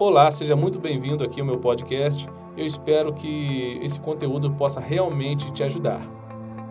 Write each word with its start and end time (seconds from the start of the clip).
Olá, 0.00 0.30
seja 0.30 0.56
muito 0.56 0.80
bem-vindo 0.80 1.22
aqui 1.22 1.42
ao 1.42 1.46
meu 1.46 1.58
podcast. 1.58 2.26
Eu 2.56 2.64
espero 2.64 3.12
que 3.12 3.78
esse 3.82 4.00
conteúdo 4.00 4.50
possa 4.52 4.80
realmente 4.80 5.52
te 5.52 5.62
ajudar. 5.62 6.00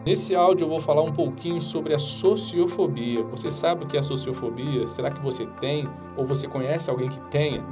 Nesse 0.04 0.34
áudio 0.34 0.66
eu 0.66 0.70
vou 0.70 0.82
falar 0.82 1.04
um 1.04 1.12
pouquinho 1.12 1.62
sobre 1.62 1.94
a 1.94 2.00
sociofobia. 2.00 3.24
Você 3.26 3.52
sabe 3.52 3.84
o 3.84 3.88
que 3.88 3.96
é 3.96 4.02
sociofobia? 4.02 4.88
Será 4.88 5.12
que 5.12 5.22
você 5.22 5.46
tem 5.62 5.88
ou 6.18 6.26
você 6.26 6.48
conhece 6.48 6.90
alguém 6.90 7.08
que 7.08 7.22
tenha? 7.30 7.64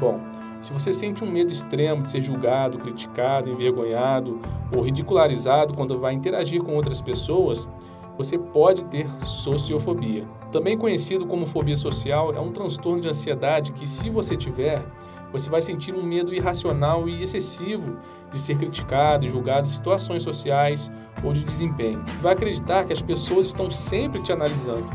Bom, 0.00 0.20
se 0.60 0.72
você 0.72 0.92
sente 0.92 1.22
um 1.22 1.30
medo 1.30 1.52
extremo 1.52 2.02
de 2.02 2.10
ser 2.10 2.22
julgado, 2.22 2.78
criticado, 2.78 3.48
envergonhado 3.48 4.40
ou 4.74 4.82
ridicularizado 4.82 5.74
quando 5.74 5.96
vai 6.00 6.12
interagir 6.12 6.60
com 6.60 6.74
outras 6.74 7.00
pessoas, 7.00 7.68
você 8.18 8.36
pode 8.36 8.84
ter 8.86 9.08
sociofobia. 9.24 10.26
Também 10.50 10.76
conhecido 10.76 11.24
como 11.24 11.46
fobia 11.46 11.76
social, 11.76 12.34
é 12.34 12.40
um 12.40 12.50
transtorno 12.50 13.00
de 13.00 13.08
ansiedade 13.08 13.72
que, 13.72 13.86
se 13.86 14.10
você 14.10 14.36
tiver, 14.36 14.84
você 15.30 15.48
vai 15.48 15.62
sentir 15.62 15.94
um 15.94 16.02
medo 16.02 16.34
irracional 16.34 17.08
e 17.08 17.22
excessivo 17.22 17.96
de 18.32 18.40
ser 18.40 18.58
criticado 18.58 19.24
e 19.24 19.30
julgado 19.30 19.68
em 19.68 19.70
situações 19.70 20.24
sociais 20.24 20.90
ou 21.22 21.32
de 21.32 21.44
desempenho. 21.44 22.02
Vai 22.20 22.32
acreditar 22.32 22.84
que 22.84 22.92
as 22.92 23.00
pessoas 23.00 23.46
estão 23.46 23.70
sempre 23.70 24.20
te 24.20 24.32
analisando. 24.32 24.86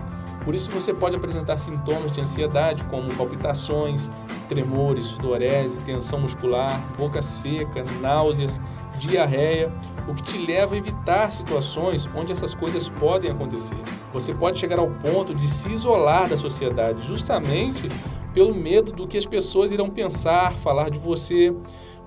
Por 0.43 0.53
isso 0.53 0.69
você 0.71 0.93
pode 0.93 1.15
apresentar 1.15 1.57
sintomas 1.57 2.11
de 2.11 2.19
ansiedade 2.19 2.83
como 2.85 3.13
palpitações, 3.15 4.09
tremores, 4.43 5.05
sudorese, 5.05 5.79
tensão 5.81 6.19
muscular, 6.19 6.79
boca 6.97 7.21
seca, 7.21 7.83
náuseas, 8.01 8.61
diarreia, 8.99 9.71
o 10.07 10.13
que 10.13 10.23
te 10.23 10.37
leva 10.37 10.75
a 10.75 10.77
evitar 10.77 11.31
situações 11.31 12.07
onde 12.15 12.31
essas 12.31 12.53
coisas 12.53 12.89
podem 12.89 13.31
acontecer. 13.31 13.77
Você 14.13 14.33
pode 14.33 14.59
chegar 14.59 14.79
ao 14.79 14.89
ponto 14.89 15.33
de 15.33 15.47
se 15.47 15.69
isolar 15.69 16.29
da 16.29 16.37
sociedade 16.37 17.05
justamente 17.05 17.89
pelo 18.33 18.53
medo 18.53 18.91
do 18.91 19.07
que 19.07 19.17
as 19.17 19.25
pessoas 19.25 19.71
irão 19.71 19.89
pensar, 19.89 20.53
falar 20.53 20.89
de 20.89 20.99
você, 20.99 21.53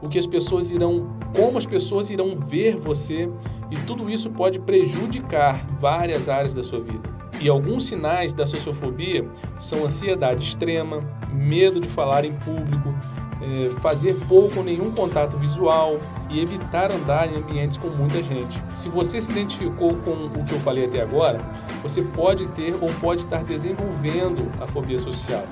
o 0.03 0.09
que 0.09 0.19
as 0.19 0.27
pessoas 0.27 0.71
irão, 0.71 1.09
como 1.35 1.57
as 1.57 1.67
pessoas 1.67 2.11
irão 2.11 2.37
ver 2.39 2.77
você, 2.77 3.29
e 3.71 3.77
tudo 3.87 4.11
isso 4.11 4.31
pode 4.31 4.59
prejudicar 4.59 5.67
várias 5.81 6.29
áreas 6.29 6.53
da 6.53 6.63
sua 6.63 6.81
vida. 6.81 7.16
E 7.41 7.49
alguns 7.49 7.87
sinais 7.87 8.33
da 8.33 8.47
sociofobia 8.47 9.29
são 9.59 9.85
ansiedade 9.85 10.43
extrema, 10.43 11.03
medo 11.33 11.81
de 11.81 11.89
falar 11.89 12.25
em 12.25 12.33
público, 12.33 12.95
é, 13.43 13.71
fazer 13.81 14.15
pouco 14.27 14.59
ou 14.59 14.65
nenhum 14.65 14.91
contato 14.91 15.37
visual 15.37 15.99
e 16.31 16.41
evitar 16.41 16.91
andar 16.91 17.31
em 17.31 17.37
ambientes 17.37 17.77
com 17.77 17.89
muita 17.89 18.23
gente. 18.23 18.63
Se 18.75 18.89
você 18.89 19.21
se 19.21 19.31
identificou 19.31 19.95
com 19.97 20.13
o 20.13 20.45
que 20.45 20.55
eu 20.55 20.61
falei 20.61 20.87
até 20.87 21.03
agora, 21.03 21.39
você 21.83 22.03
pode 22.03 22.47
ter 22.49 22.75
ou 22.81 22.89
pode 23.01 23.23
estar 23.23 23.45
desenvolvendo 23.45 24.51
a 24.61 24.67
fobia 24.67 24.99
social. 24.99 25.45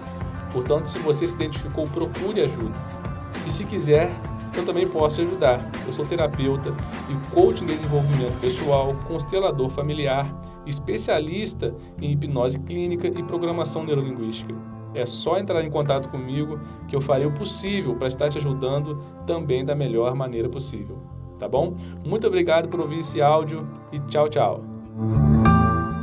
Portanto, 0.52 0.86
se 0.86 0.98
você 1.00 1.26
se 1.26 1.34
identificou, 1.34 1.86
procure 1.86 2.40
ajuda. 2.40 2.74
E 3.46 3.52
se 3.52 3.64
quiser, 3.64 4.10
eu 4.56 4.64
também 4.64 4.88
posso 4.88 5.16
te 5.16 5.22
ajudar. 5.22 5.60
Eu 5.86 5.92
sou 5.92 6.06
terapeuta 6.06 6.72
e 7.10 7.34
coach 7.34 7.62
em 7.62 7.66
desenvolvimento 7.66 8.40
pessoal, 8.40 8.94
constelador 9.06 9.68
familiar, 9.70 10.26
especialista 10.66 11.74
em 12.00 12.12
hipnose 12.12 12.58
clínica 12.60 13.08
e 13.08 13.22
programação 13.22 13.84
neurolinguística. 13.84 14.54
É 14.94 15.04
só 15.04 15.38
entrar 15.38 15.64
em 15.64 15.70
contato 15.70 16.08
comigo 16.08 16.60
que 16.86 16.94
eu 16.94 17.00
farei 17.00 17.26
o 17.26 17.34
possível 17.34 17.96
para 17.96 18.06
estar 18.06 18.28
te 18.28 18.38
ajudando 18.38 18.98
também 19.26 19.64
da 19.64 19.74
melhor 19.74 20.14
maneira 20.14 20.48
possível. 20.48 20.98
Tá 21.38 21.48
bom? 21.48 21.74
Muito 22.04 22.26
obrigado 22.26 22.68
por 22.68 22.80
ouvir 22.80 23.00
esse 23.00 23.20
áudio 23.20 23.68
e 23.92 23.98
tchau, 24.00 24.28
tchau. 24.28 24.62